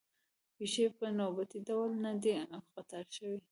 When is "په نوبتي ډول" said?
0.97-1.89